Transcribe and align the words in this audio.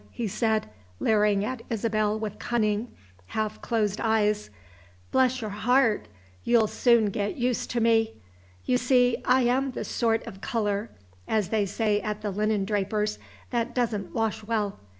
he 0.09 0.27
said, 0.27 0.67
leering 0.99 1.45
at 1.45 1.61
Isabel 1.69 2.17
with 2.17 2.39
cunning, 2.39 2.91
half 3.27 3.61
closed 3.61 4.01
eyes. 4.01 4.49
"Bless 5.11 5.41
your 5.41 5.51
heart! 5.51 6.07
you'll 6.43 6.65
soon 6.65 7.11
get 7.11 7.35
used 7.37 7.69
to 7.69 7.79
me! 7.79 8.13
You 8.65 8.79
see, 8.79 9.17
I 9.25 9.41
am 9.41 9.73
the 9.73 9.83
sort 9.85 10.25
of 10.25 10.41
color, 10.41 10.89
as 11.27 11.49
they 11.49 11.67
say 11.67 12.01
at 12.01 12.23
the 12.23 12.31
linen 12.31 12.65
drapers, 12.65 13.19
that 13.51 13.75
doesn't 13.75 14.15
wash 14.15 14.43
well. 14.43 14.79